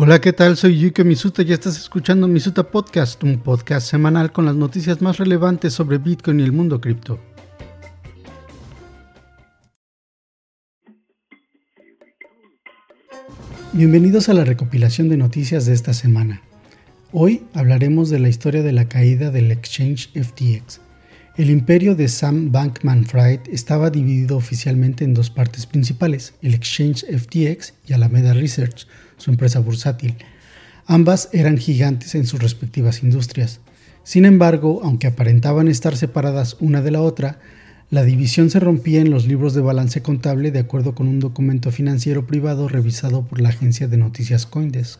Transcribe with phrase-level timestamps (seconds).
[0.00, 0.56] Hola, ¿qué tal?
[0.56, 5.16] Soy Yuki Misuta y estás escuchando Misuta Podcast, un podcast semanal con las noticias más
[5.16, 7.18] relevantes sobre Bitcoin y el mundo cripto.
[13.72, 16.42] Bienvenidos a la recopilación de noticias de esta semana.
[17.10, 20.80] Hoy hablaremos de la historia de la caída del exchange FTX.
[21.38, 27.74] El imperio de Sam Bankman-Fried estaba dividido oficialmente en dos partes principales, el exchange FTX
[27.86, 28.88] y Alameda Research,
[29.18, 30.16] su empresa bursátil.
[30.84, 33.60] Ambas eran gigantes en sus respectivas industrias.
[34.02, 37.38] Sin embargo, aunque aparentaban estar separadas una de la otra,
[37.88, 41.70] la división se rompía en los libros de balance contable de acuerdo con un documento
[41.70, 44.98] financiero privado revisado por la agencia de noticias Coindesk.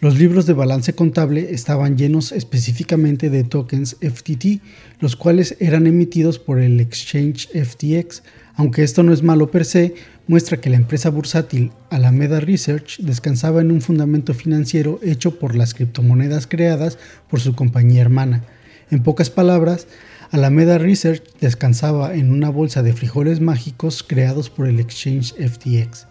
[0.00, 4.62] Los libros de balance contable estaban llenos específicamente de tokens FTT,
[4.98, 8.22] los cuales eran emitidos por el exchange FTX,
[8.54, 9.94] aunque esto no es malo per se,
[10.26, 15.74] muestra que la empresa bursátil Alameda Research descansaba en un fundamento financiero hecho por las
[15.74, 16.96] criptomonedas creadas
[17.28, 18.42] por su compañía hermana.
[18.90, 19.86] En pocas palabras,
[20.30, 26.06] Alameda Research descansaba en una bolsa de frijoles mágicos creados por el exchange FTX.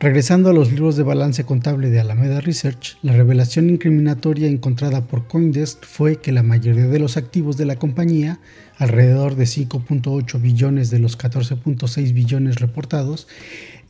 [0.00, 5.28] Regresando a los libros de balance contable de Alameda Research, la revelación incriminatoria encontrada por
[5.28, 8.40] Coindesk fue que la mayoría de los activos de la compañía,
[8.78, 13.28] alrededor de 5.8 billones de los 14.6 billones reportados,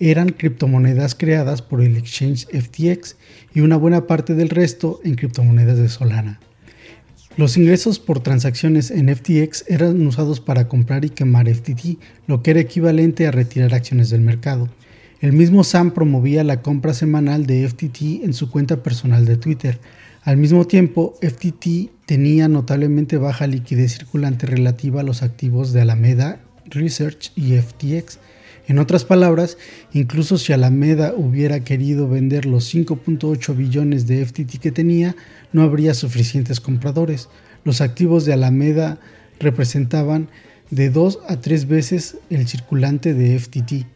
[0.00, 3.17] eran criptomonedas creadas por el exchange FTX
[3.55, 6.41] y una buena parte del resto en criptomonedas de Solana.
[7.39, 12.50] Los ingresos por transacciones en FTX eran usados para comprar y quemar FTT, lo que
[12.50, 14.69] era equivalente a retirar acciones del mercado.
[15.22, 19.78] El mismo Sam promovía la compra semanal de FTT en su cuenta personal de Twitter.
[20.24, 26.40] Al mismo tiempo, FTT tenía notablemente baja liquidez circulante relativa a los activos de Alameda
[26.64, 28.18] Research y FTX.
[28.66, 29.58] En otras palabras,
[29.92, 35.14] incluso si Alameda hubiera querido vender los 5.8 billones de FTT que tenía,
[35.52, 37.28] no habría suficientes compradores.
[37.62, 38.98] Los activos de Alameda
[39.38, 40.27] representaban
[40.72, 43.86] de 2 a 3 veces el circulante de FTT.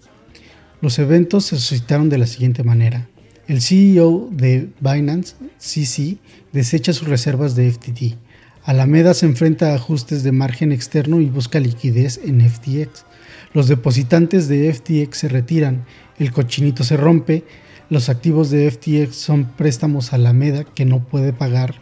[0.83, 3.09] Los eventos se suscitaron de la siguiente manera.
[3.49, 6.19] El CEO de Binance, CC,
[6.53, 8.19] desecha sus reservas de FTT.
[8.63, 13.07] Alameda se enfrenta a ajustes de margen externo y busca liquidez en FTX.
[13.55, 15.87] Los depositantes de FTX se retiran,
[16.19, 17.45] el cochinito se rompe,
[17.89, 21.77] los activos de FTX son préstamos a Alameda que no puede pagar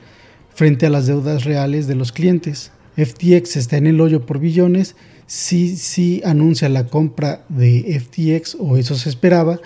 [0.55, 2.71] frente a las deudas reales de los clientes.
[2.97, 4.95] FTX está en el hoyo por billones
[5.27, 9.61] si sí anuncia la compra de FTX o eso se esperaba.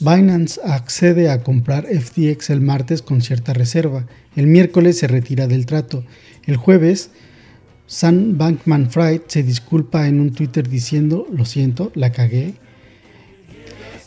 [0.00, 4.06] Binance accede a comprar FTX el martes con cierta reserva.
[4.36, 6.04] El miércoles se retira del trato.
[6.46, 7.10] El jueves,
[7.86, 12.54] Sam Bankman Fried se disculpa en un Twitter diciendo, lo siento, la cagué.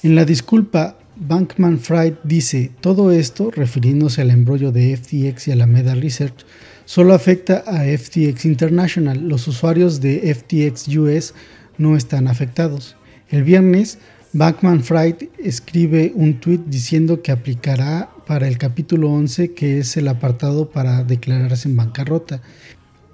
[0.04, 5.56] En la disculpa, Bankman Fried dice, todo esto, refiriéndose al embrollo de FTX y a
[5.56, 6.48] la Meda Research,
[6.86, 9.20] solo afecta a FTX International.
[9.30, 11.36] Los usuarios de FTX US
[11.78, 12.96] no están afectados.
[13.30, 14.00] El viernes,
[14.34, 20.08] Bankman Fried escribe un tweet diciendo que aplicará para el capítulo 11, que es el
[20.08, 22.42] apartado para declararse en bancarrota.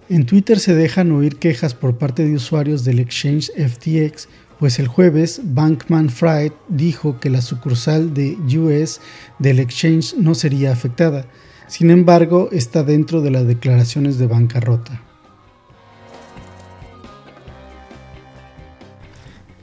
[0.07, 4.29] En Twitter se dejan oír quejas por parte de usuarios del exchange FTX,
[4.59, 8.99] pues el jueves Bankman Fried dijo que la sucursal de US
[9.39, 11.25] del exchange no sería afectada.
[11.67, 15.01] Sin embargo, está dentro de las declaraciones de bancarrota.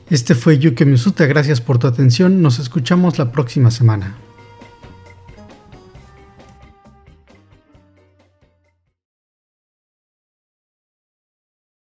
[0.09, 4.15] Este fue Yuki Misuta, gracias por tu atención, nos escuchamos la próxima semana.